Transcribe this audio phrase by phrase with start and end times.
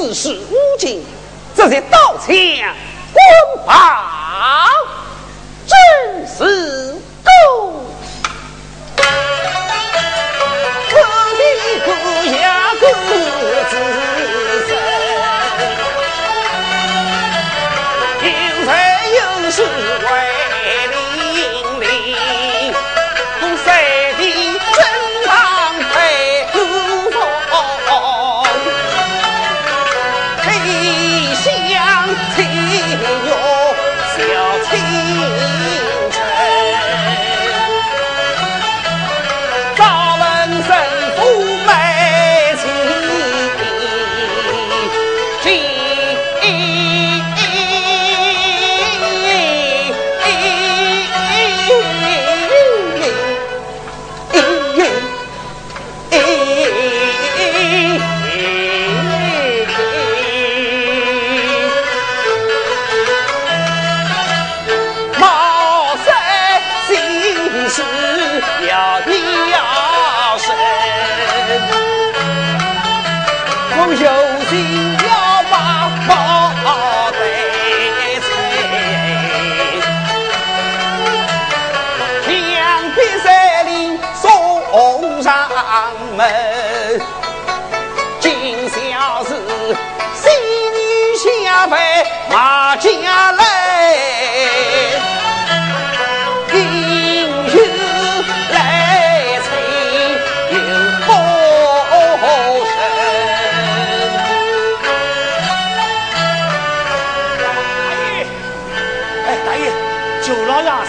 [0.00, 1.02] 自是无情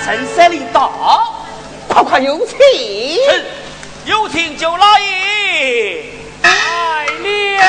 [0.09, 1.35] 陈三里到，
[1.87, 2.57] 快快有请，
[4.05, 6.03] 有请九老爷
[6.41, 7.61] 来了。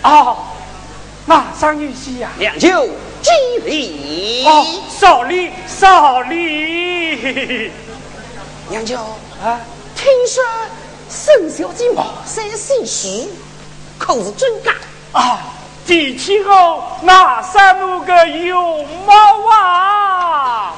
[0.00, 0.36] 啊，
[1.26, 2.88] 马上有戏呀，娘舅
[3.20, 3.34] 敬
[3.66, 4.46] 礼。
[4.46, 4.64] 哦，
[4.98, 7.70] 少礼少礼。
[8.70, 8.96] 娘舅
[9.44, 9.60] 啊，
[9.94, 10.42] 听说
[11.10, 13.28] 沈小姐马上姓徐，
[13.98, 14.72] 可是真的？
[15.12, 15.52] 啊。
[15.86, 16.50] 第七个
[17.02, 19.14] 那三路个有猫
[19.52, 20.74] 啊，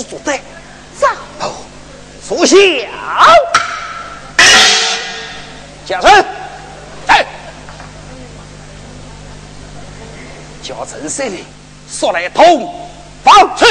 [0.00, 0.40] 你做对，
[0.98, 1.06] 走，
[2.26, 2.56] 坐下，
[5.84, 6.24] 加身，
[7.06, 7.26] 来，
[10.62, 11.44] 叫陈司令
[11.86, 12.74] 速来通
[13.22, 13.66] 方去。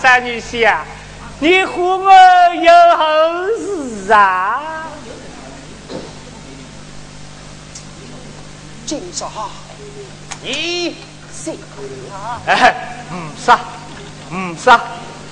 [0.00, 0.82] 三女想，
[1.40, 2.10] 你和我
[2.54, 4.86] 有后事啊？
[8.86, 9.30] 金少，
[10.42, 10.96] 你
[11.30, 11.54] 谁？
[12.10, 12.40] 啊？
[12.46, 13.60] 哎，唔杀，
[14.32, 14.80] 唔杀，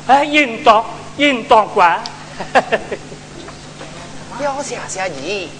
[0.06, 0.84] 哎，应当
[1.16, 1.98] 应当管。
[4.40, 5.50] 要谢谢你，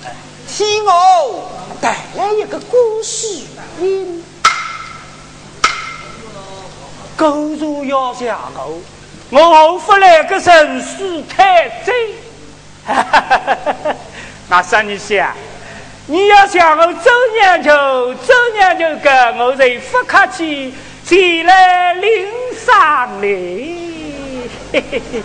[0.47, 1.51] 替我
[1.81, 3.43] 带来一个故事。
[3.79, 4.23] 你
[7.17, 8.81] 狗如要下狗，
[9.31, 11.93] 我后不来个神书太贼。
[14.49, 15.35] 那三你想，
[16.07, 20.73] 你要想我周娘舅，周娘舅跟我才不客气，
[21.05, 22.29] 前来领
[22.65, 24.49] 赏礼。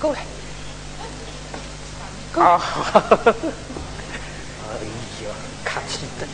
[0.00, 0.18] 过来，
[2.42, 2.60] 啊！
[4.66, 4.72] 哎
[5.22, 5.30] 呀，
[5.64, 6.26] 客气的。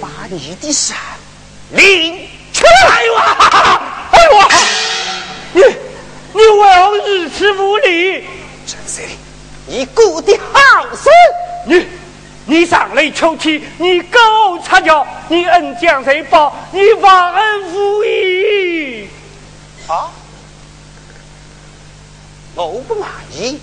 [0.00, 0.96] 把你的伞
[1.70, 2.64] 领去。
[2.66, 3.14] 哎呦
[5.52, 5.62] 你
[6.32, 8.24] 你为何如此无礼？
[8.66, 9.16] 陈司令，
[9.66, 11.12] 你过得好生。
[11.66, 11.86] 你
[12.44, 14.18] 你上来求气，你狗
[14.64, 16.54] 插脚，你恩将谁报？
[16.72, 19.08] 你忘恩负义。
[19.88, 20.10] 啊！
[22.54, 23.60] 我不满意，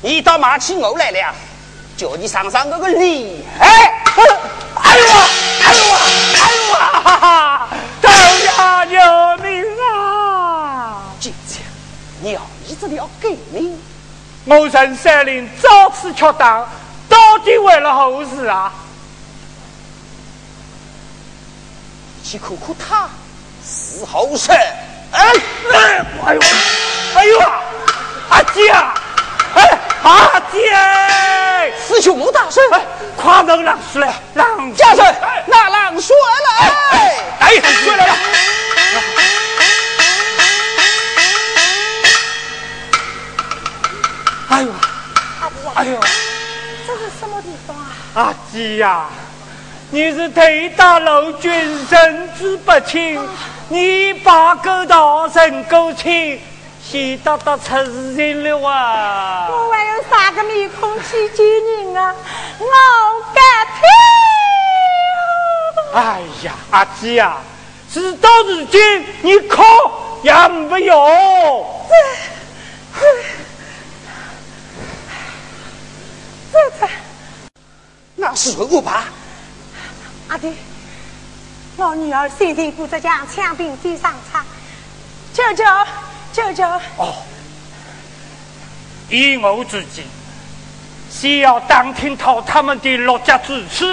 [0.00, 1.34] 你倒骂起我来了，
[1.96, 4.02] 叫你上上那个厉害！
[4.16, 5.28] 哎呦啊！
[5.62, 5.98] 哎呦啊！
[6.42, 6.78] 哎呦啊！
[7.04, 7.68] 哈哈！
[8.00, 11.02] 大家救命啊！
[11.20, 12.40] 今天
[12.88, 13.78] 你要一直要给你，
[14.44, 16.66] 我陈三林遭此敲打，
[17.08, 18.72] 到底为了何事啊？
[22.24, 23.08] 去看看他
[23.64, 24.54] 是后生。
[25.12, 25.32] 哎
[25.72, 26.40] 哎哎呦！
[27.14, 27.60] 哎呦啊！
[28.30, 28.94] 阿姐啊！
[29.54, 31.74] 哎，阿姐！
[31.86, 32.80] 师兄莫大声，哎，
[33.14, 35.14] 快能让出来，让家人，
[48.62, 49.06] 阿吉呀，
[49.90, 51.52] 你是腿打老君，
[51.88, 53.20] 神志不清，
[53.68, 56.40] 你把狗道人狗情，
[56.80, 59.48] 习大大出人了啊！
[59.50, 62.14] 我还有啥个面孔去见人啊？
[62.60, 62.66] 我。
[65.94, 67.38] 哎呀，阿吉呀，
[67.92, 68.80] 事到如今，
[69.22, 69.60] 你哭
[70.22, 71.66] 也没用。
[78.42, 79.04] 自焚恶霸。
[80.26, 80.52] 阿弟，
[81.76, 84.44] 我女儿先天骨折将枪兵追上差，
[85.32, 85.64] 舅舅，
[86.32, 86.64] 舅舅。
[86.96, 87.14] 哦，
[89.08, 90.04] 以我之见，
[91.08, 93.86] 先要打听透他们的落脚之处，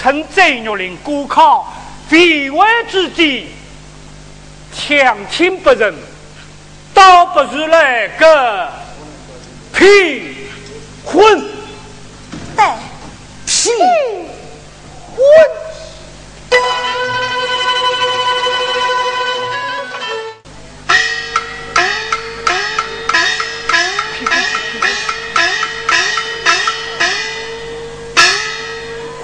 [0.00, 1.70] 趁郑玉林孤靠
[2.08, 3.50] 匪危之际，
[4.74, 5.94] 强亲不认，
[6.94, 8.72] 倒不如来个
[9.74, 10.48] 屁
[11.04, 11.44] 婚。
[12.56, 12.64] 对。
[13.66, 13.72] 气
[15.16, 15.26] 昏。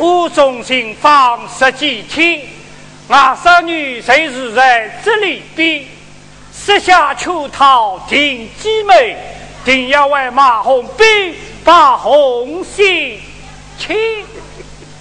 [0.00, 2.40] 吾忠心放十几天，
[3.06, 5.84] 我少女谁是在这里边？
[6.52, 9.16] 设下秋桃定机美，
[9.64, 11.06] 定要为马红兵
[11.62, 13.20] 把红线。
[13.83, 13.97] 牵。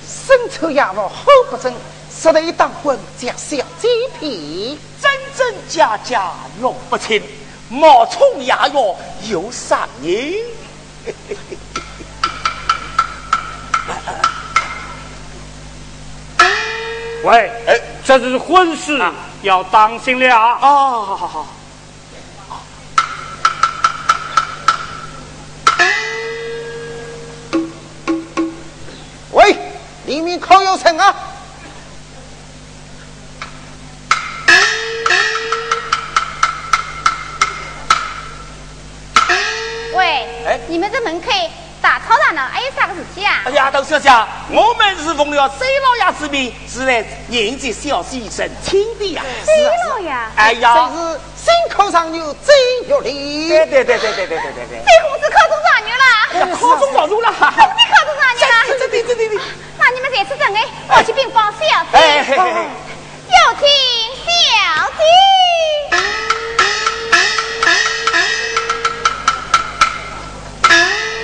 [0.08, 1.74] 身臭哑妇好不正，
[2.12, 3.88] 实得一当婚将小鸡
[4.20, 4.78] 皮。
[5.00, 7.22] 真真假假弄不清，
[7.70, 8.96] 冒充牙药
[9.30, 10.34] 有啥人？
[17.24, 19.00] 喂，哎这是婚事，
[19.44, 20.36] 要当心了。
[20.36, 21.46] 啊，好好好，
[30.41, 31.15] 里面可有成啊？
[39.93, 41.29] 喂，哎你们这门口
[41.81, 43.41] 大操场呢，还有啥个事体啊？
[43.45, 44.10] 哎呀，窦小姐，
[44.50, 49.21] 我们是奉了崔老爷之命，是来迎接小婿成亲的呀。
[49.45, 52.53] 对了呀，哎呀，这是新科上有周
[52.88, 53.50] 玉林。
[53.50, 54.81] 对对对对对对对对对。
[54.86, 56.03] 这公子考中状元了，
[56.55, 58.53] 考中状元了，哈真的考中状元了。
[58.67, 59.38] 对对对对对。
[59.91, 61.57] 那你们这次等哎，我去禀报小
[61.91, 62.31] 哎姐。
[62.31, 62.60] 嘿嘿嘿。
[63.27, 63.67] 有请
[64.24, 64.29] 小
[64.95, 65.03] 姐。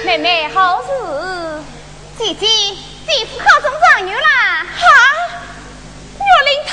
[0.04, 0.88] 妹妹好事，
[2.18, 2.46] 姐姐
[3.08, 4.66] 姐夫考中状元啦！
[4.66, 4.84] 哈，
[6.20, 6.70] 岳林他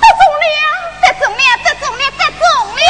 [0.00, 0.46] 得中了，
[1.02, 2.40] 得中了，得中了，得中
[2.74, 2.80] 了！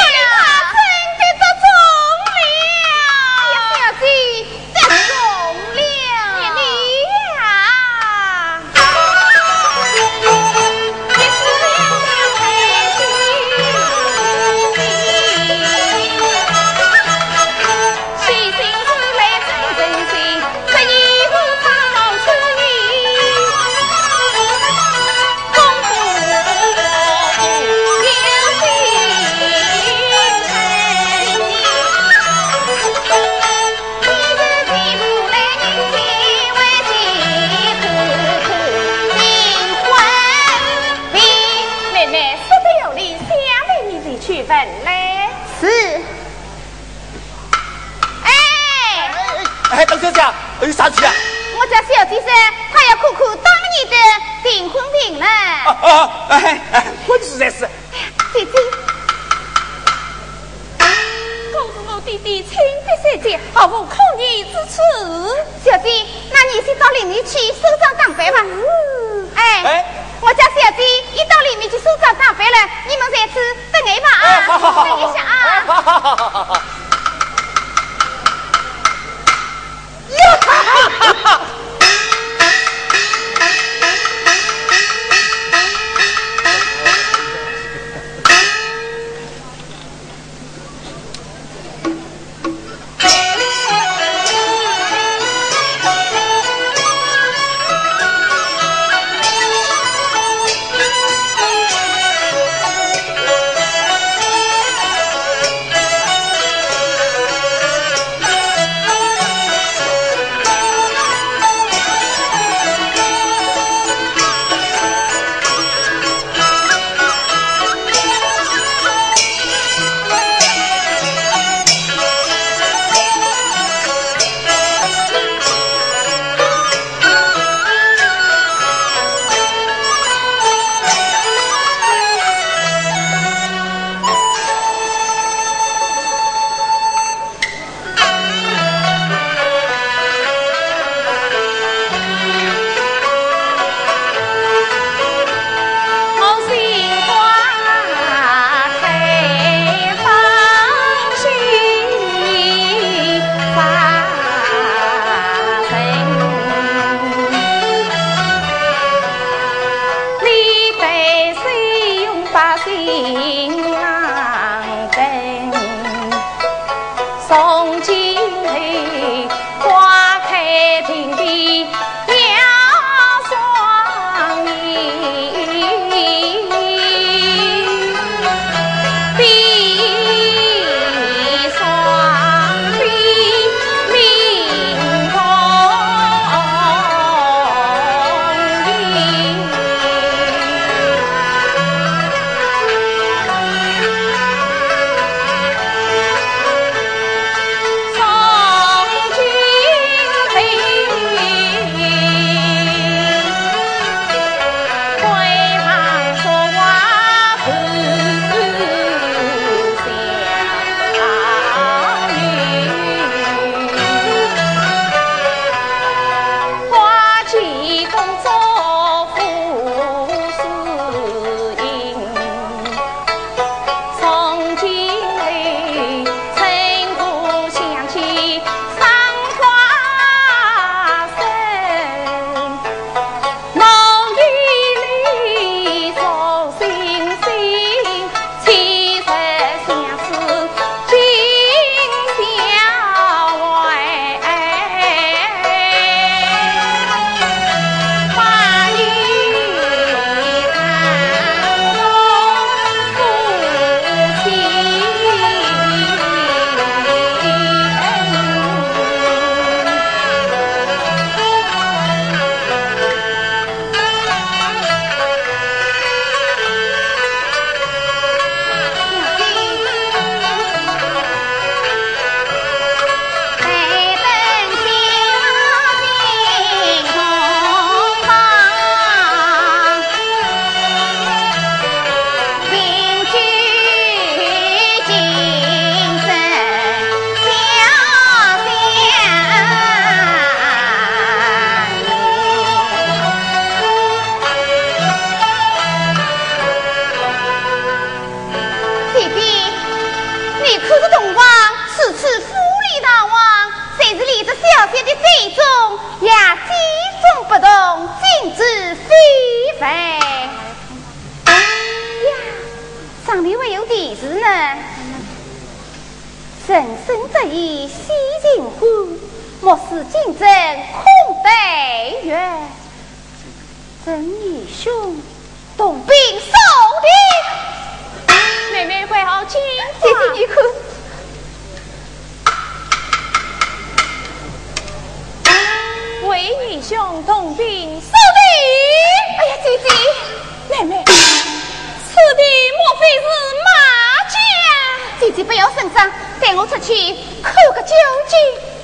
[345.17, 347.73] 你不要声张，带我出去看个究
[348.07, 348.56] 竟。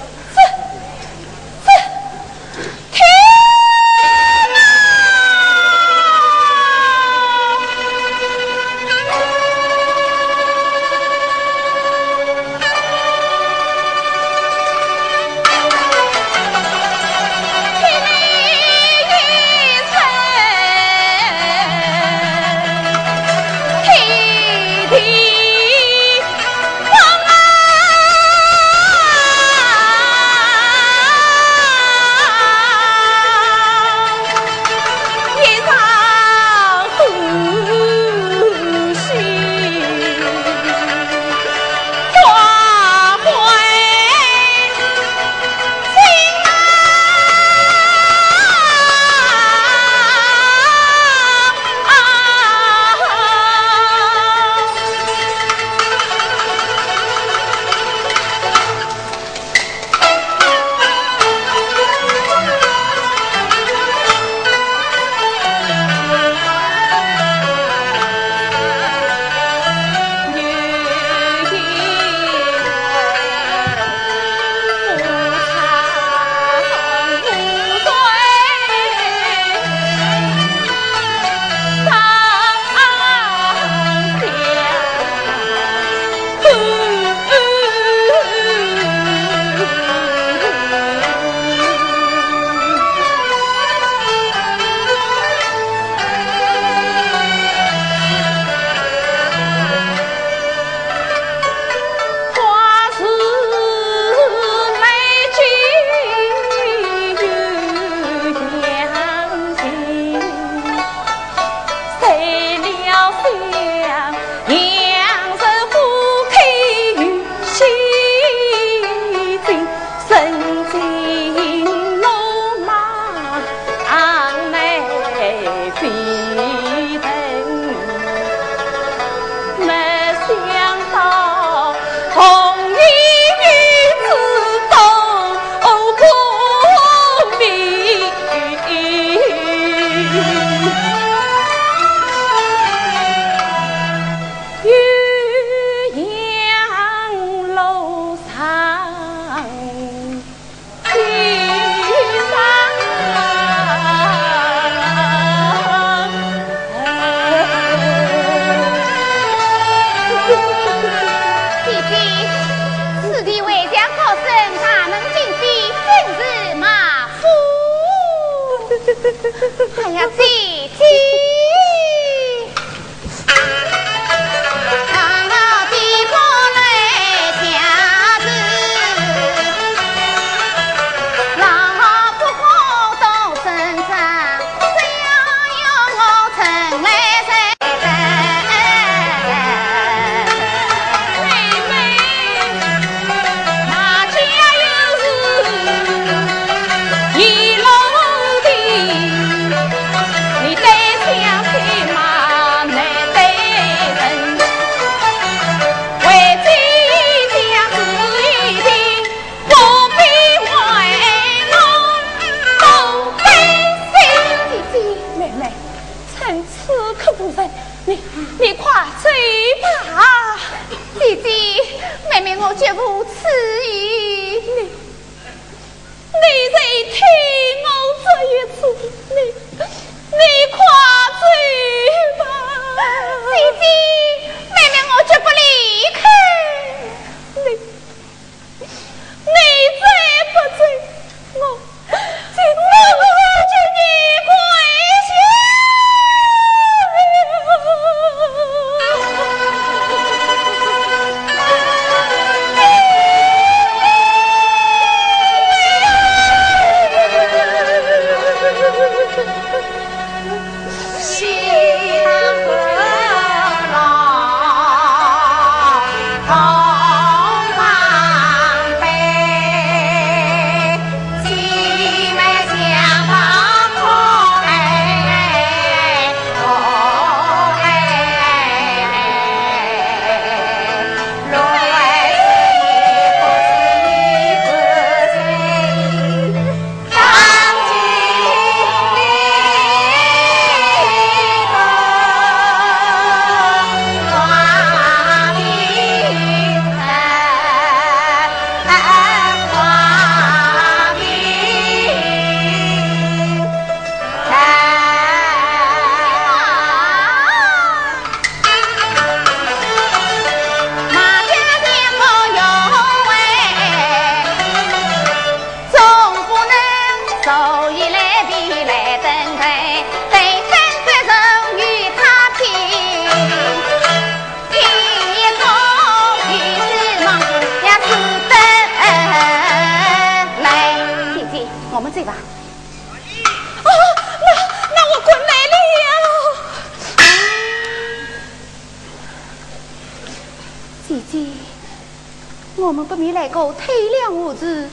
[342.74, 344.68] 我们不免来个推两物子，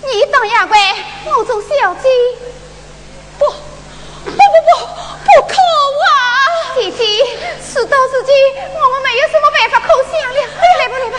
[0.00, 0.74] 你当丫鬟，
[1.26, 2.08] 我做小姐。
[3.38, 6.16] 不，不不不，不可啊！
[6.74, 7.04] 姐姐，
[7.62, 8.34] 事到如今，
[8.72, 10.40] 我们没有什么办法可想了。
[10.78, 11.18] 来吧，来吧。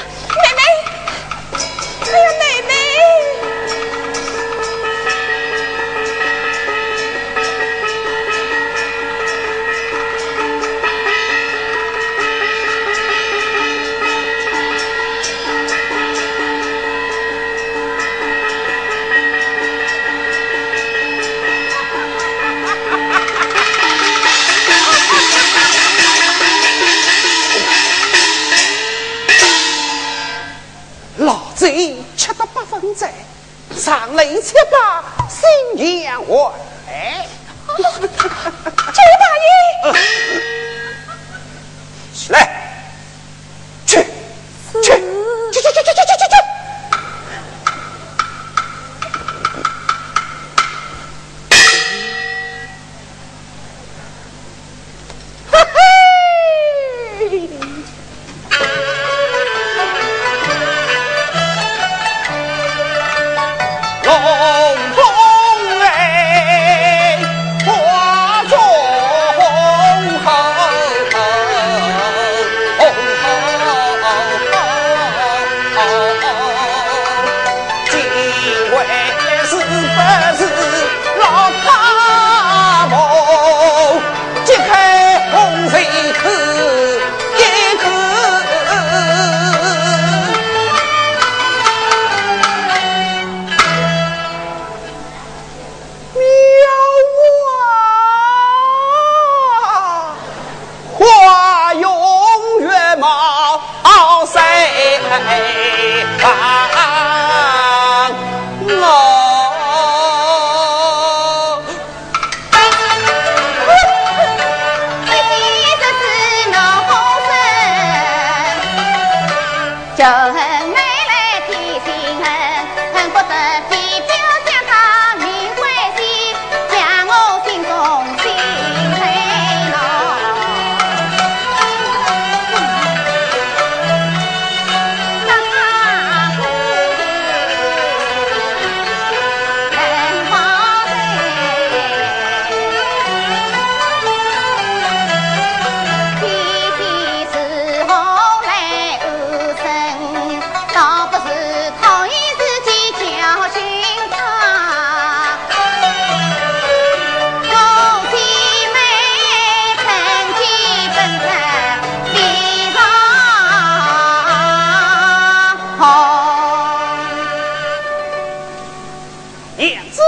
[169.76, 170.02] 娘子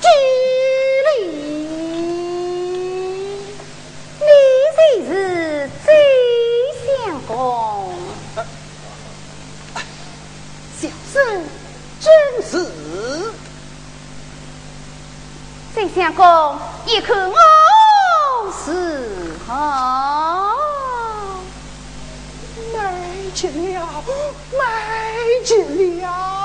[0.00, 0.10] 敬
[1.06, 1.30] 礼。
[4.18, 4.26] 你
[4.74, 5.88] 才是最
[6.82, 7.94] 相公。
[10.80, 11.14] 小生
[12.00, 12.10] 真
[12.42, 12.52] 是。
[15.72, 17.36] 最相公，一看我
[18.66, 20.56] 是好。
[22.74, 24.04] 美极了，
[24.50, 24.58] 美
[25.44, 26.37] 极了！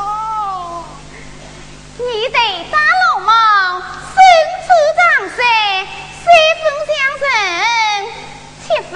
[1.95, 2.39] 你对
[2.71, 3.32] 大龙猫
[3.79, 4.17] 身
[4.65, 5.38] 处长山，
[6.23, 6.25] 三
[6.60, 7.25] 分相认，
[8.63, 8.93] 七分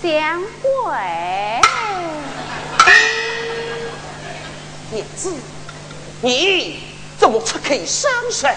[0.00, 0.06] 相
[0.62, 0.62] 贵。
[4.90, 5.34] 娘子，
[6.20, 6.80] 你
[7.18, 8.48] 怎么出口伤神？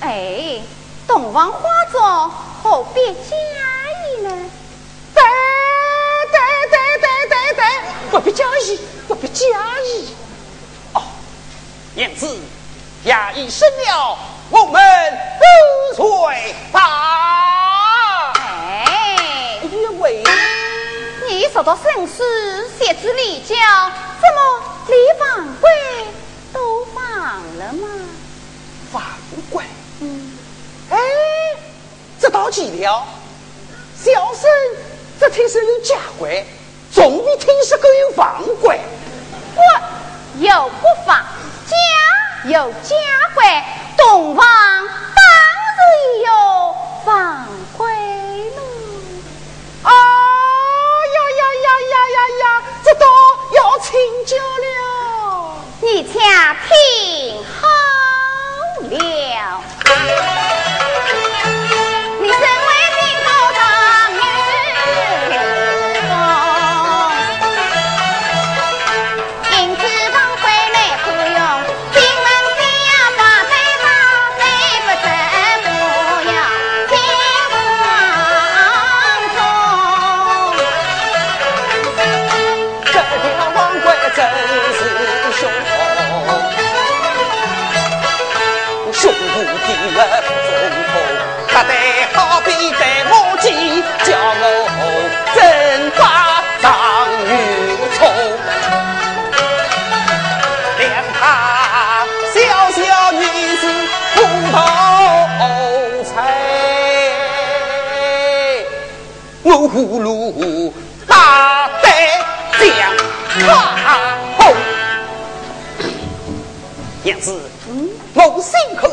[0.00, 0.60] 哎，
[1.06, 1.98] 东方花烛
[2.62, 3.34] 何必假
[4.18, 4.30] 意呢？
[5.14, 5.22] 对
[6.32, 7.64] 对对对对对，
[8.10, 9.46] 不必假意，不必假
[9.82, 10.14] 意。
[11.96, 12.38] 哦，娘子，
[13.06, 14.18] 衙役生了，
[14.50, 14.78] 我们
[15.38, 18.32] 不随吧。
[18.34, 20.22] 哎，因为
[21.26, 23.56] 你受到圣师写之礼教，
[24.20, 25.70] 怎么连王贵
[26.52, 27.02] 都放
[27.56, 27.88] 了吗？
[28.92, 29.02] 房
[29.50, 29.64] 贵，
[30.00, 30.36] 嗯，
[30.90, 30.98] 哎，
[32.20, 33.06] 这倒奇了。
[33.98, 34.50] 小生
[35.18, 36.46] 这听说有家规，
[36.92, 38.78] 总比听说个有房规。
[39.56, 39.62] 我
[40.38, 41.35] 有不法，家
[42.48, 42.94] 有家
[43.34, 43.64] 规，
[43.96, 45.18] 东方当
[45.66, 45.78] 然
[46.24, 46.28] 有
[47.04, 47.84] 房规
[48.54, 48.62] 了。
[49.82, 52.44] 啊呀呀呀呀呀呀，
[52.84, 53.04] 这都
[53.56, 53.90] 要请
[54.26, 54.66] 教了。
[55.80, 56.20] 你且
[56.68, 57.66] 听好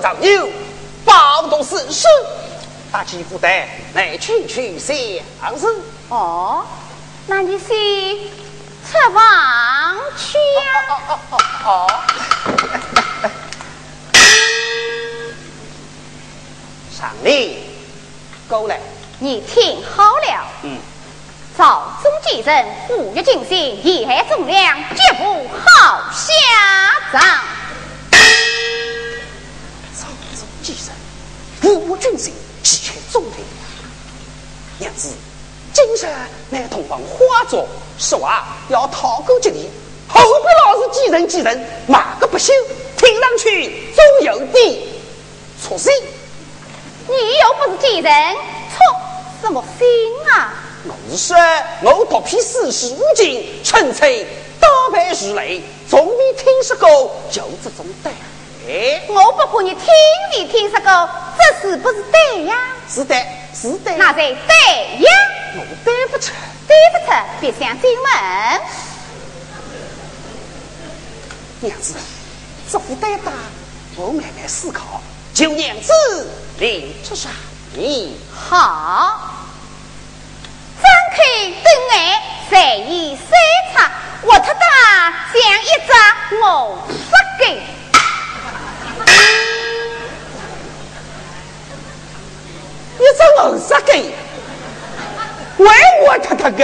[0.03, 0.49] 心口藏有
[1.05, 2.05] 报道事实，
[2.91, 3.47] 大吉不得
[3.93, 5.81] 来去去相思。
[6.09, 6.65] 哦，
[7.25, 11.87] 那你是出房去呀、哦哦哦！
[16.91, 17.57] 上令，
[18.49, 18.77] 过来。
[19.19, 20.77] 你听好了，嗯，
[21.57, 26.27] 朝中继人富裕进行，遗害重量，绝不好下
[27.13, 27.21] 葬。
[31.63, 33.43] 武武军心，喜却中听。
[34.79, 35.09] 娘子，
[35.73, 36.13] 今日
[36.49, 37.65] 乃同房花烛，
[37.97, 39.69] 说话要讨个吉利，
[40.07, 42.51] 何必老是继人继人，骂个不休？
[42.97, 44.79] 听上去总有点
[45.61, 45.89] 出息。
[47.07, 48.35] 你又不是继人，
[48.71, 48.79] 出
[49.41, 49.87] 什么心
[50.33, 50.53] 啊？
[50.85, 51.37] 我是说，
[51.81, 54.25] 我独批四书五经，纯粹
[54.59, 57.85] 打败如雷，从未听说过就这种
[58.65, 59.01] 对。
[59.07, 59.85] 我不管你听
[60.31, 62.55] 没听说过，这是不是对呀？
[62.89, 63.15] 是的，
[63.53, 63.91] 是的。
[63.97, 64.33] 那才对
[64.99, 65.09] 呀！
[65.55, 66.31] 我对不出，
[66.67, 68.61] 对不出，别想进门。
[71.61, 71.95] 娘子，
[72.71, 73.31] 这不对的，
[73.95, 75.01] 我慢慢思考。
[75.33, 75.91] 求娘子
[76.59, 77.31] 领出上
[77.73, 79.19] 你好，
[80.81, 81.17] 张开
[81.49, 83.29] 灯眼，随意三
[83.73, 85.91] 叉，活脱大像一只
[86.35, 86.93] 五十
[87.39, 87.57] 根。
[92.99, 93.97] 一只五十根，
[95.57, 95.67] 为
[96.07, 96.63] 我特特个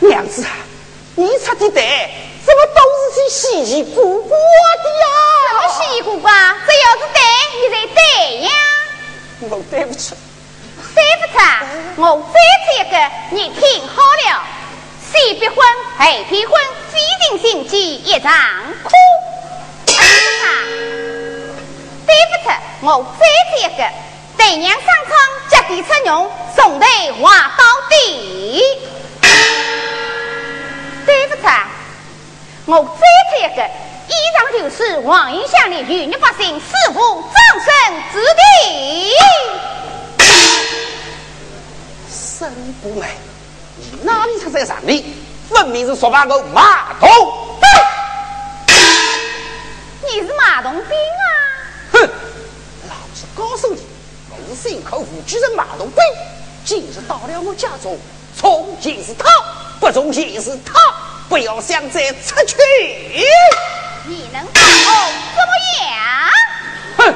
[0.00, 0.50] 娘子啊！
[1.14, 2.10] 你出的对
[2.44, 2.80] 怎么都
[3.14, 5.06] 是些稀奇古怪的呀？
[5.48, 6.32] 什么稀奇古怪？
[6.66, 7.20] 只要是对，
[7.60, 8.02] 你才对
[8.40, 8.50] 呀。
[9.40, 10.14] 我对不起，
[10.94, 11.62] 对不起啊，
[11.96, 12.34] 我再
[12.64, 12.94] 出一个，
[13.30, 13.94] 你听好
[14.26, 14.42] 了：
[15.12, 15.56] 先别婚，
[15.98, 16.60] 后骗婚，
[16.90, 18.32] 非定心机一场
[18.82, 18.90] 空。
[19.86, 20.02] 对不起
[20.44, 20.46] 啊，
[22.06, 22.86] 对不起，我
[23.20, 23.80] 再出一个。
[24.36, 25.12] 对娘上苍，
[25.50, 26.86] 脚底出牛，从头
[27.20, 28.62] 滑到底。
[31.06, 31.42] 对不起，
[32.66, 33.62] 我再提一个，
[34.08, 37.68] 以上就是王英祥的与你百姓师傅葬身
[38.12, 39.12] 之地。
[42.10, 42.50] 生
[42.82, 43.06] 不美，
[43.76, 45.04] 你哪里出在上里？
[45.48, 47.08] 分明是说把我马童
[47.60, 48.74] 兵。
[50.06, 51.26] 你是马童兵啊？
[51.92, 52.00] 哼，
[52.88, 53.80] 老子告诉你，
[54.36, 56.02] 我是心口无居人马龙飞。
[56.64, 57.96] 今日到了我家中，
[58.36, 59.28] 从今是他，
[59.78, 60.74] 不从今是他，
[61.28, 62.56] 不要想再出去。
[64.06, 65.52] 你能把我怎么
[65.86, 65.94] 样？
[66.96, 67.14] 哼，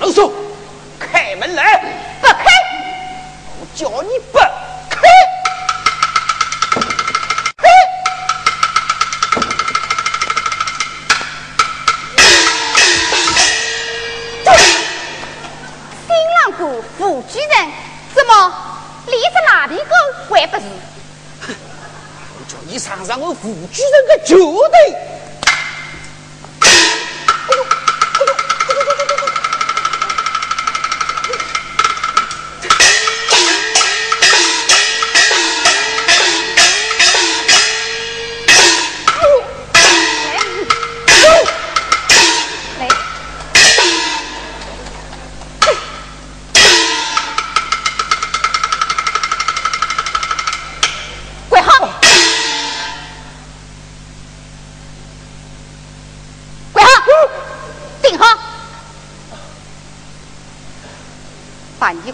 [0.00, 0.32] 老说，
[0.98, 1.82] 开门来！
[2.20, 2.44] 不开！
[3.58, 4.38] 我叫你不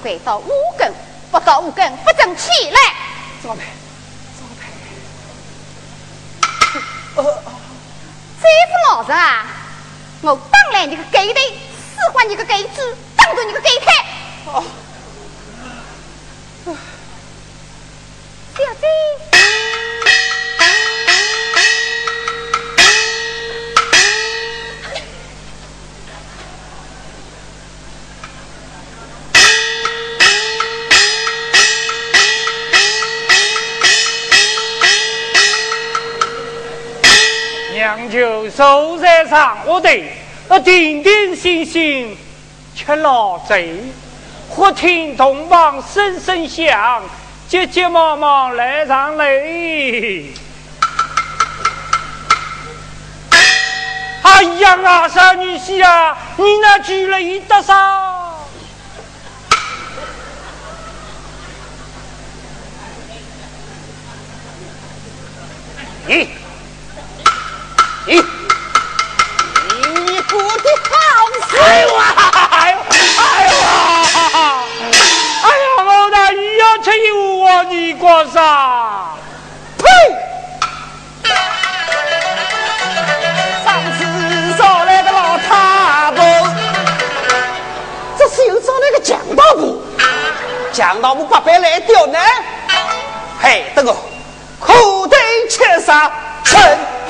[0.02, 0.52] 把你跪
[38.56, 39.88] 守在上我的，
[40.48, 42.16] 呃，定定心心
[42.76, 43.78] 吃老贼，
[44.48, 47.02] 忽听洞房声声响，
[47.48, 49.24] 急急忙忙来上来。
[54.22, 58.12] 哎呀，阿三女婿啊，你那居了一得上。
[66.06, 66.28] 你，
[68.06, 68.20] 你，
[70.32, 70.90] 你过得好
[71.46, 72.00] 死哎呦啊！
[72.52, 72.76] 哎呦！
[73.18, 73.68] 哎呦啊！
[75.42, 79.10] 哎呀，我那一要吃油啊，你过啥？
[79.76, 79.84] 呸！
[83.62, 84.00] 上次
[84.56, 86.48] 找来个老太婆，
[88.18, 89.82] 这次又找来个强盗部，
[90.72, 92.22] 强盗部八百来刁难，
[93.38, 93.94] 害得我
[94.58, 95.18] 苦对
[95.50, 96.10] 切杀，
[96.42, 96.58] 成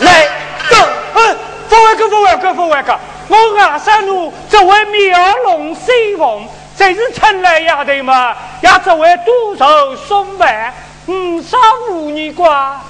[0.01, 0.29] 来
[0.69, 0.77] 斗。
[1.15, 2.99] 嗯，不外个，不外个，不外个！
[3.37, 10.73] 我阿三奴这位苗龙西凤，这是趁来丫头嘛，也，这位督手送饭，
[11.07, 11.57] 嗯，少
[11.89, 12.81] 妇女瓜？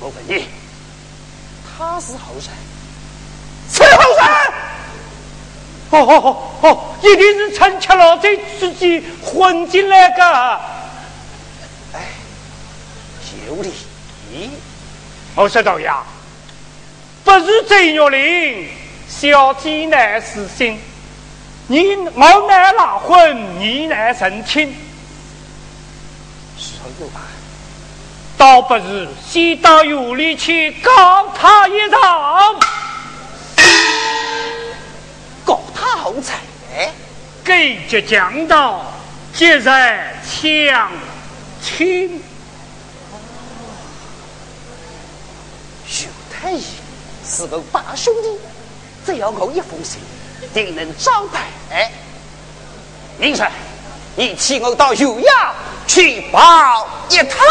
[0.00, 0.46] 我问你，
[1.78, 2.52] 他是后生，
[3.72, 4.26] 是后生？
[5.90, 10.60] 哦哦哦哦，一定是趁吃老贼之机混进来的。
[11.94, 12.06] 哎，
[13.48, 13.72] 有理。
[15.34, 16.02] 我说道呀，
[17.24, 18.68] 不是贼玉林，
[19.10, 20.80] 小姐乃是心。
[21.66, 24.74] 你我乃老婚，你乃成亲，
[26.56, 27.20] 是有吧？
[28.38, 32.60] 倒不如先到院里去告他一场，
[35.44, 36.38] 告他好彩。
[37.44, 38.84] 给这讲道，
[39.34, 40.90] 即日相
[41.62, 42.22] 亲。
[45.86, 46.64] 徐太医
[47.26, 48.28] 是个大兄弟，
[49.10, 50.00] 只要我一封信，
[50.54, 51.90] 定能招牌。
[53.18, 53.50] 明帅，
[54.14, 55.50] 你替我到油衙
[55.88, 57.44] 去报一趟。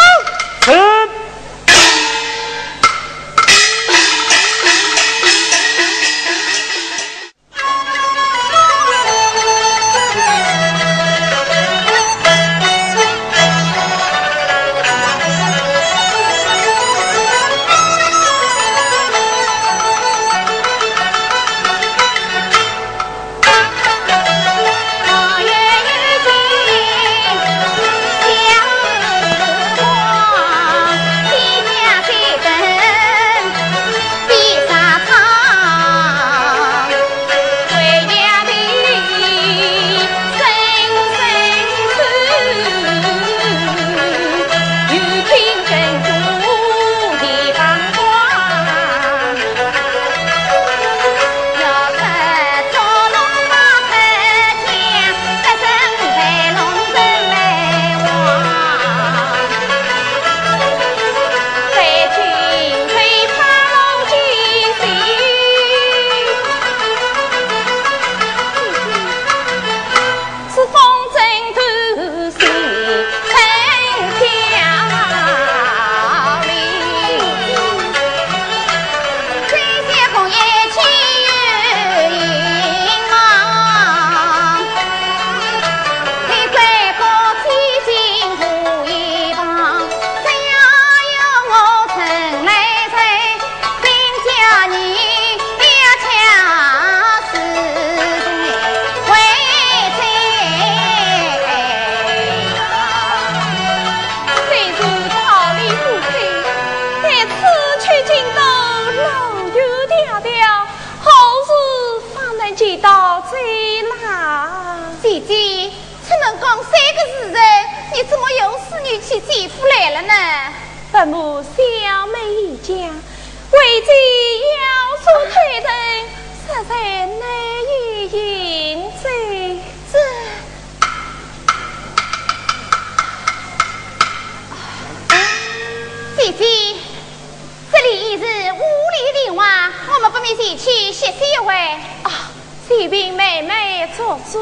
[142.79, 144.39] 啊，这边妹妹做主，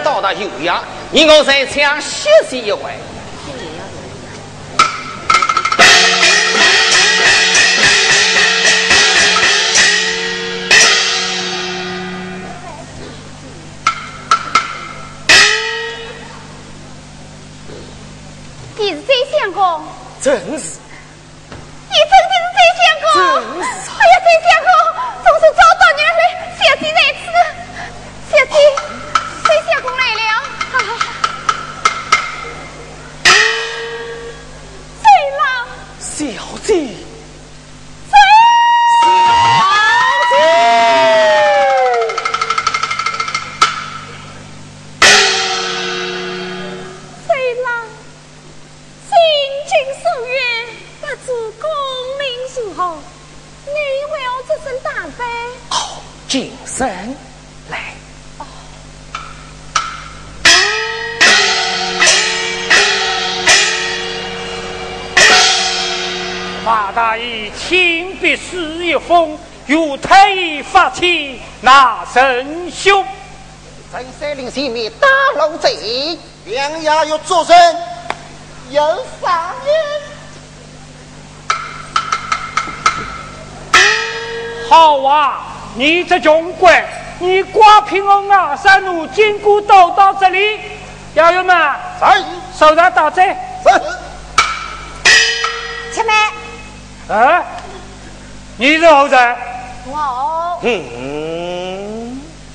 [0.00, 2.80] 到达油阳，你我在墙歇息一会。
[18.76, 19.82] 你是真相公，
[20.22, 20.79] 真是，
[72.40, 73.04] 那神凶。
[73.92, 77.56] 在山林前面打龙贼，两衙有作证，
[78.70, 78.82] 有
[79.20, 79.74] 赏言。
[84.68, 85.40] 好啊，
[85.74, 86.84] 你这穷鬼，
[87.18, 90.60] 你刮平我外山路，经过都到这里，
[91.16, 91.56] 衙员们，
[92.00, 92.22] 在
[92.56, 93.36] 手上打针。
[93.62, 93.68] 是
[95.92, 96.12] 前妹，
[97.12, 97.44] 啊，
[98.56, 99.36] 你是后人？
[99.86, 101.09] 我嗯，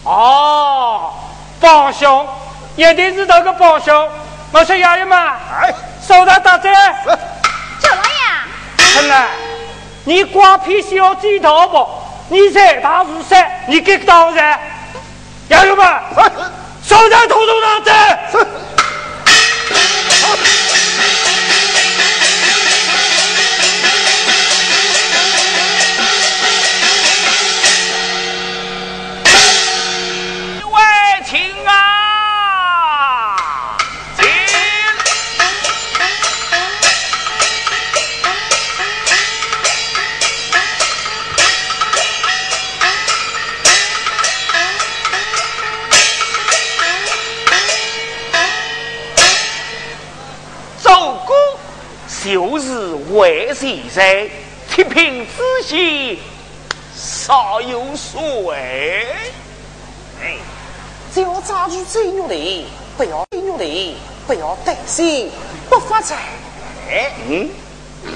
[0.05, 1.11] 哦，
[1.59, 2.27] 帮凶，
[2.75, 4.07] 一定是那个帮凶。
[4.51, 5.73] 我说爷爷们，哎，
[6.07, 6.73] 手上打针。
[7.81, 9.27] 周老爷，春来，
[10.03, 11.89] 你瓜皮小鸡头不？
[12.29, 13.49] 你在大五三？
[13.67, 14.59] 你给个当人？
[15.49, 15.85] 爷爷们，
[16.83, 18.47] 手上统统打针。
[53.15, 54.27] 为谁在
[54.69, 56.19] 铁平之心
[56.93, 59.07] 少有所为。
[60.21, 60.35] 哎，
[61.13, 62.65] 只要抓住这玉林，
[62.97, 63.95] 不要玉林，
[64.27, 65.31] 不要担心，
[65.69, 66.17] 不发财。
[67.29, 67.49] 嗯。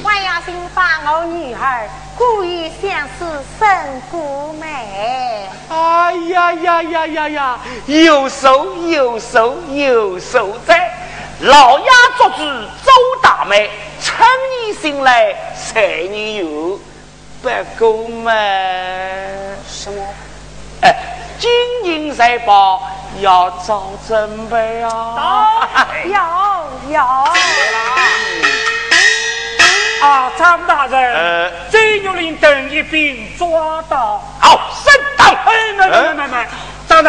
[0.03, 5.47] 我要新发我女儿，故意相思胜过美。
[5.69, 7.59] 哎呀呀呀呀呀！
[7.87, 10.91] 有手有手有手在，
[11.41, 12.91] 老鸭做主周
[13.23, 13.69] 大妹，
[14.01, 14.25] 趁
[14.67, 16.77] 你醒来谁你有，
[17.41, 18.29] 不够嘛？
[19.65, 20.05] 什么？
[20.81, 20.93] 哎，
[21.39, 21.49] 金
[21.85, 22.81] 银财宝
[23.21, 25.87] 要早准备啊！
[26.03, 26.11] 有
[26.91, 27.01] 有。
[30.01, 34.21] 啊，张大人，这玉林等一并抓到。
[34.41, 35.25] 好，升到。
[35.25, 36.28] 哎，没没没没，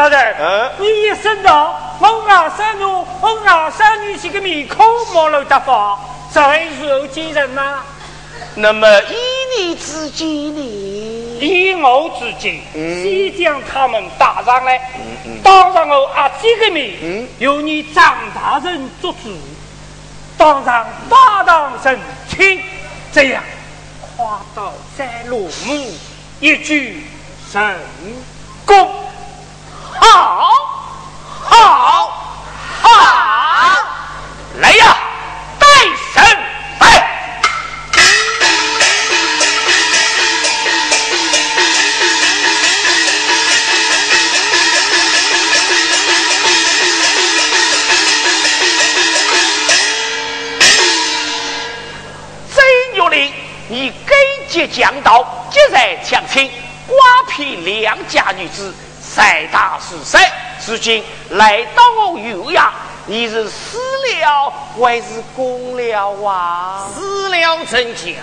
[0.00, 4.78] 张大人，你一生到，我二三女，我二三女些个面孔
[5.12, 6.00] 毛露得发，
[6.32, 7.80] 再如何见人呐？
[8.54, 9.14] 那么以
[9.58, 10.26] 你之见
[10.56, 11.38] 呢？
[11.38, 14.90] 以我之见，先将他们打上来，
[15.42, 19.28] 当上我阿姐的面，由你张大人做主，
[20.38, 22.58] 当上大堂神亲。
[23.12, 23.42] 这样，
[24.16, 25.92] 花刀再落幕，
[26.40, 27.04] 一举
[27.52, 27.76] 成
[28.64, 28.88] 功。
[30.00, 30.50] 好
[31.44, 32.10] 好
[32.82, 32.88] 好
[34.60, 34.96] 来呀
[35.58, 35.66] 带
[36.12, 36.22] 神
[36.80, 36.84] 来
[52.52, 52.64] 真
[52.96, 53.32] 有灵
[53.68, 56.50] 你根结讲盗，劫在抢亲
[56.86, 56.96] 瓜
[57.28, 58.74] 皮两家女子
[59.12, 60.20] 赛大是谁。
[60.66, 62.72] 如今来到我岳阳，
[63.06, 66.86] 你是死了还是公了啊？
[66.94, 68.14] 死了真讲，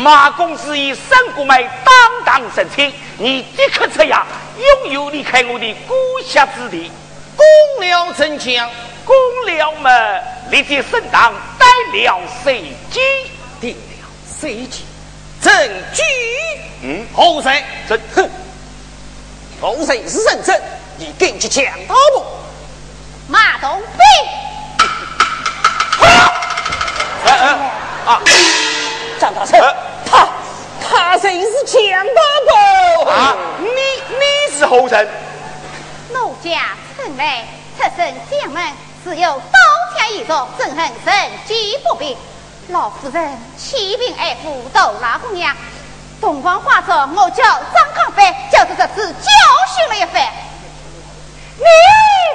[0.00, 1.94] 马公子以三姑妹当
[2.24, 4.22] 当神亲，你即刻出衙，
[4.84, 5.94] 永远离开我的孤
[6.24, 6.92] 下之地。
[7.36, 8.70] 公了真讲，
[9.04, 9.16] 公
[9.46, 9.90] 了嘛，
[10.50, 13.00] 立即升堂，带了随机，
[13.60, 14.84] 定了随机。
[15.42, 15.52] 证
[15.92, 16.02] 据，
[16.82, 17.52] 嗯，后生，
[17.88, 18.28] 这哼，
[19.60, 20.62] 后生是认真，
[20.96, 22.22] 你跟去抢刀不？
[23.28, 24.04] 马东飞，
[27.24, 27.72] 哎哎
[28.06, 28.20] 啊，
[29.18, 29.58] 张大成，
[30.08, 30.28] 他
[30.88, 33.10] 他谁是强盗不？
[33.10, 33.66] 啊，你
[34.14, 35.08] 你是后生，
[36.12, 37.44] 奴家称为
[37.76, 38.62] 出身将门，
[39.02, 39.58] 只有刀
[39.96, 42.16] 枪一族，憎恨人机不平？
[42.68, 45.54] 老夫人启禀爱父窦老姑娘，
[46.20, 49.30] 东方花烛，我叫张康飞，就是这次教
[49.74, 50.22] 训了一番。
[51.58, 51.64] 你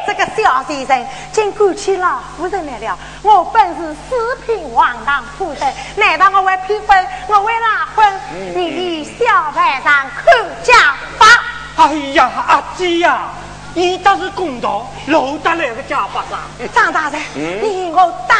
[0.07, 2.97] 这个小先生，竟敢欺老夫人来了！
[3.21, 7.07] 我本是四品皇堂夫人，难道我为偏婚？
[7.27, 8.19] 我会拉婚？
[8.55, 11.27] 你的小排长看家法。
[11.75, 13.29] 哎呀，阿姐呀，
[13.73, 16.39] 你倒是公道，漏得来个家法上。
[16.73, 18.37] 张大人，你我当。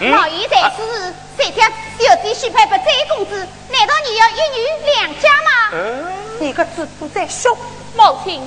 [0.00, 1.14] 老爷在此。
[1.38, 1.64] 这条
[1.98, 5.70] 小弟许配不追公子，难道你要一女两家吗？
[5.72, 7.56] 嗯，你个子不在说。
[7.94, 8.40] 母亲，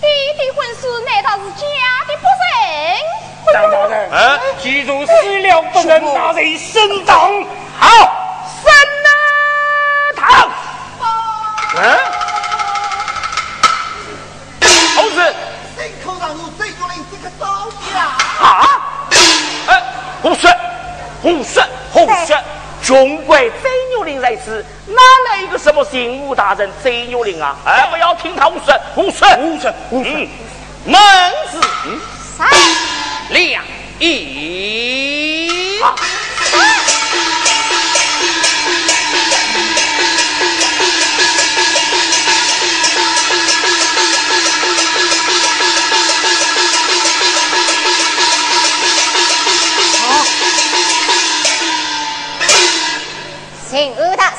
[0.00, 0.06] 弟
[0.38, 1.66] 弟婚事难道是假
[2.06, 3.52] 的不成？
[3.52, 7.44] 张大人，嗯，既如死了不能拿人升堂，
[7.78, 7.86] 好，
[8.64, 8.72] 升
[10.16, 10.50] 堂。
[11.78, 11.98] 嗯，
[14.96, 15.34] 猴子，
[15.76, 17.44] 谁口上有这个人，这个刀
[17.94, 18.16] 呀！
[18.40, 18.44] 啊！
[19.68, 19.82] 哎，
[20.22, 20.50] 胡说，
[21.26, 21.60] 胡说！
[21.92, 22.36] 胡说！
[22.84, 23.50] 中国贼
[23.90, 27.56] 牛的人是，哪来一个什么刑武大人贼牛林啊？
[27.64, 30.28] 哎，不要听他胡说，胡说，胡说，胡子
[32.36, 32.46] 三
[33.30, 33.64] 两
[33.98, 35.80] 一。
[35.80, 35.86] 请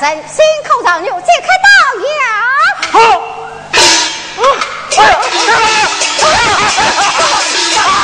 [0.00, 1.68] 大人心口上有这颗刀
[2.06, 2.14] 呀！
[2.92, 2.96] 好，
[3.74, 5.00] 哎呀，
[6.22, 6.22] 哎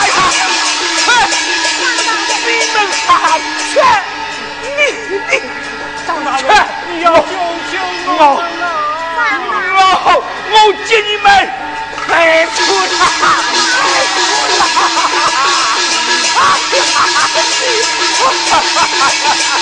[0.09, 0.19] 呀，
[2.45, 2.77] 你们
[3.07, 3.09] 傻
[3.73, 3.75] 缺，
[4.61, 4.67] 你
[5.31, 5.33] 你
[6.05, 6.45] 张大人，
[6.91, 7.79] 你要救救
[8.09, 8.19] 我
[9.71, 9.79] 我
[10.51, 11.27] 我接你们
[12.09, 12.09] 开
[12.47, 12.59] 除
[12.99, 13.01] 他，
[13.71, 13.83] 开
[14.15, 14.19] 除
[19.39, 19.54] 他。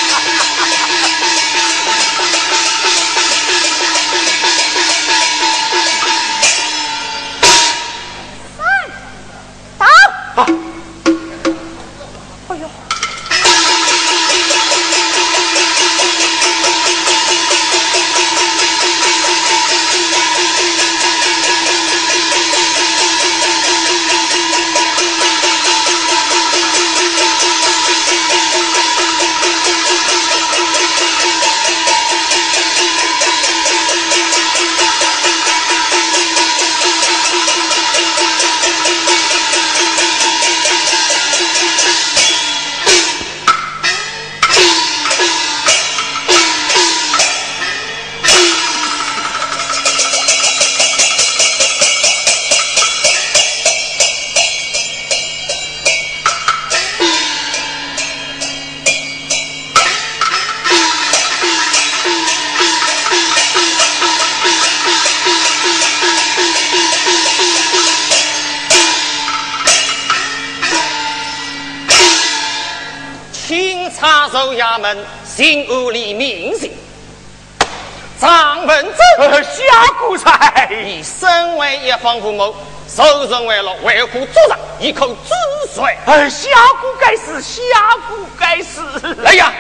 [84.83, 85.31] 一口之
[85.73, 85.97] 水。
[86.07, 86.49] 哎，下
[86.81, 87.63] 古该死，下
[88.09, 88.83] 古该死！
[89.19, 89.53] 来呀，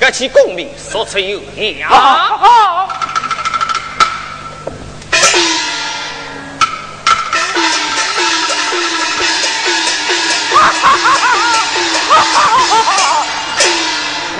[0.00, 1.90] 各起功名，说出有理啊。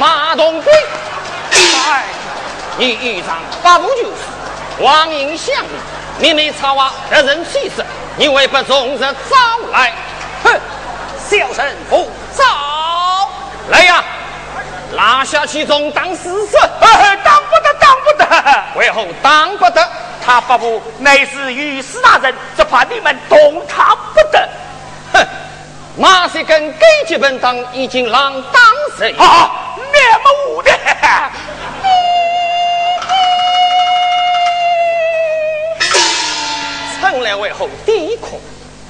[0.01, 0.73] 马东兵，
[1.53, 2.07] 哎。
[2.79, 4.13] 你豫章八部就是
[4.81, 5.55] 王英相
[6.19, 7.85] 里，明明草娃得人气死，
[8.17, 9.37] 你为不中日早
[9.73, 9.93] 来？
[10.43, 10.61] 哼！
[11.19, 12.45] 小臣不招
[13.71, 14.05] 来呀！
[14.93, 18.65] 拉下其中当死士，当不得，当不得！
[18.77, 19.89] 为何当不得？
[20.25, 24.49] 他八部乃是御史大人，只怕你们动他不得。
[25.13, 25.27] 哼！
[25.97, 28.63] 马赛根给级本党已经浪当
[28.99, 29.15] 谁？
[29.19, 29.51] 啊，
[30.49, 30.71] 无的。
[37.59, 38.31] 后抵抗。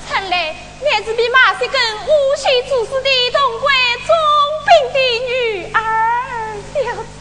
[0.08, 3.72] 臣来乃是比马西根无锡主事的东归
[4.06, 4.14] 总
[4.66, 4.98] 兵的
[5.28, 5.76] 女儿，
[6.74, 6.78] 小
[7.18, 7.20] 姐。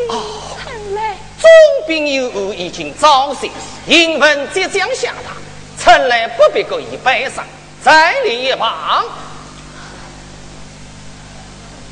[0.64, 1.50] 臣来总
[1.88, 3.52] 兵有误，已经早醒，
[3.88, 5.32] 英文即将下达，
[5.80, 7.46] 臣来不必过于悲伤，
[7.82, 9.06] 再立一旁。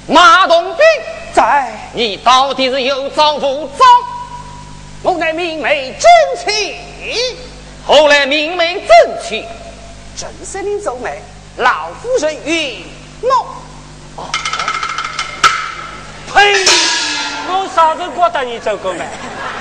[0.07, 0.85] 马东兵
[1.33, 3.85] 在，你到底是有丈夫早？
[5.03, 6.75] 我乃明媒正妻。
[7.85, 8.89] 后来明媒正
[9.23, 9.43] 娶，
[10.15, 11.21] 正式的奏媒，
[11.57, 12.85] 老夫人允
[13.21, 13.31] 诺。
[14.17, 14.29] 哦，
[16.33, 16.55] 呸！
[17.47, 19.03] 我啥时过得你走过没？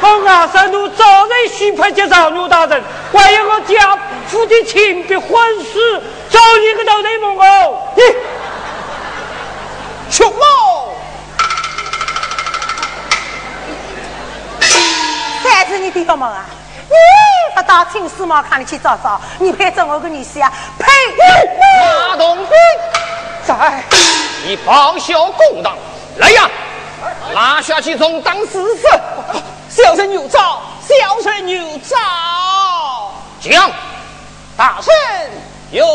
[0.03, 3.99] 我阿三路早日许配接长女大人，还有我家
[4.29, 5.29] 父的亲笔婚
[5.65, 5.79] 书，
[6.31, 7.93] 找你个头内蒙哦！
[7.97, 8.03] 你，
[10.11, 10.95] 穷喽！
[14.61, 16.47] 谁是你的小梦啊？
[16.89, 16.95] 你
[17.61, 20.51] 不到青丝毛看里去找找，你配做我个女婿啊？
[20.79, 20.87] 呸！
[22.09, 22.49] 马东兵
[23.45, 23.85] 在，
[24.47, 25.77] 你报效公道，
[26.17, 26.51] 来呀，
[27.35, 28.89] 拉下去充当死士。
[29.69, 31.97] 小臣有诏，小臣有诏。
[33.43, 33.71] 讲，
[34.57, 34.91] 大圣
[35.71, 35.87] 有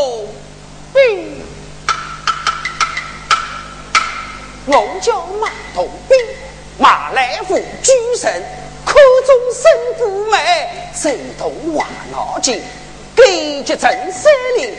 [0.94, 1.42] 兵，
[4.66, 6.16] 我叫马头兵，
[6.78, 8.40] 马来府居神。
[8.86, 8.94] 口
[9.26, 9.68] 中生
[9.98, 10.38] 不美，
[10.94, 12.62] 手动画脑筋，
[13.16, 14.72] 给接正三令，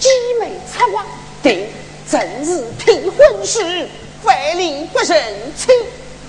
[0.00, 0.08] 鸡
[0.40, 1.06] 眉插花，
[1.44, 1.68] 定
[2.10, 3.88] 正日骗婚时，
[4.24, 5.22] 万里不人
[5.56, 5.72] 亲，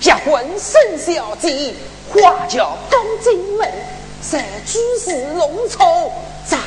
[0.00, 1.74] 结婚生小姐，
[2.08, 3.68] 花轿当进门，
[4.22, 6.12] 三居士龙草，
[6.48, 6.60] 暂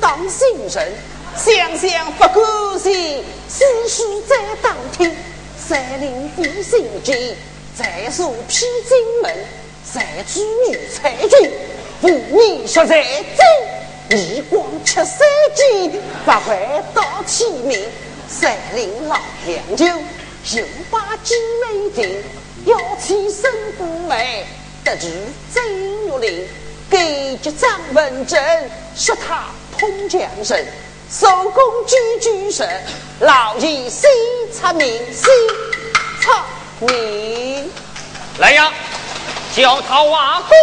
[0.00, 0.92] 当新人，
[1.36, 5.12] 想想不高兴，思绪在当天，
[5.58, 7.34] 三令不心急，
[7.76, 9.36] 再说批进门。
[9.92, 11.50] 在主女才俊，
[12.00, 13.04] 妇女学在
[14.08, 15.18] 真，一光七三
[15.54, 17.80] 斤，不会到起名。
[18.26, 19.16] 三令老
[19.46, 19.84] 两酒，
[20.56, 22.22] 又把金梅定，
[22.64, 24.44] 要起身不美，
[24.82, 25.08] 得知
[25.54, 26.48] 周玉林，
[26.90, 28.42] 给接张文正，
[28.96, 29.44] 说他
[29.78, 30.66] 通江神，
[31.10, 32.68] 手工举举神，
[33.20, 34.10] 老爷先
[34.52, 35.30] 出名，先
[36.20, 37.70] 出名，
[38.38, 38.72] 来呀！
[39.54, 40.56] 叫他瓦工，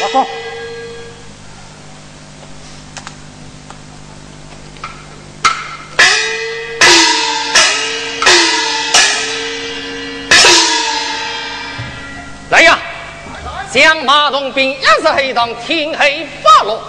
[0.00, 0.26] 瓦工，
[12.50, 12.76] 来呀！
[13.72, 16.82] 将马东兵一十黑当天黑发落。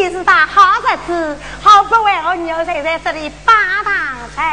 [0.00, 3.52] 今天是大好日子，好不为我女儿在在这里八
[3.84, 3.94] 堂
[4.34, 4.44] 成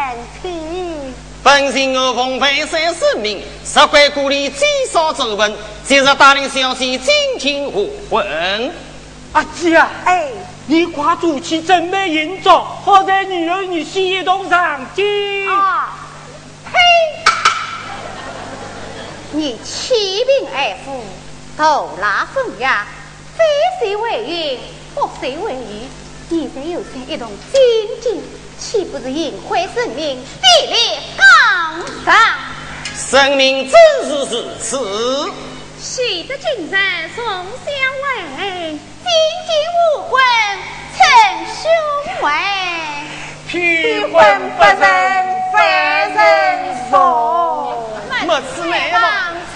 [0.42, 1.14] 亲。
[1.42, 8.74] 本心我奉陪三十名，十块故里最少皱纹，今日大领小姐进京互婚。
[9.32, 10.28] 阿姐啊，哎，
[10.66, 15.50] 你快出去准备迎妆，好在女儿女婿一同上京。
[15.50, 15.98] 啊，
[16.66, 16.78] 嘿，
[19.32, 19.94] 你启
[20.26, 21.06] 禀二父，
[21.58, 22.86] 头拉风雅，
[23.38, 23.46] 非
[23.80, 24.60] 谁为云？
[24.98, 25.88] 莫随为玉
[26.30, 28.24] 你在又在一同亲近
[28.58, 32.16] 岂不是引回人民地列刚上
[32.96, 33.80] 生命真
[34.10, 35.32] 是如此
[35.80, 36.80] 喜得精神
[37.16, 37.46] 从相
[38.02, 38.80] 偎金
[39.46, 40.20] 金无魂
[40.98, 41.06] 称
[41.62, 43.06] 胸怀
[43.48, 44.12] 骗婚
[44.58, 44.82] 不认
[45.54, 47.84] 反人走
[48.26, 49.04] 没吃没望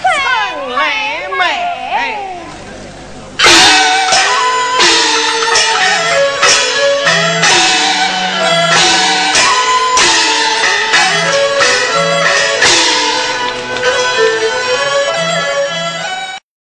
[0.00, 2.41] 称美美